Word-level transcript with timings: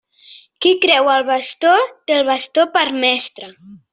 Qui 0.65 0.71
creu 0.85 1.09
el 1.15 1.25
bastó, 1.27 1.75
té 2.07 2.17
el 2.21 2.25
bastó 2.31 2.65
per 2.79 2.87
mestre. 3.05 3.53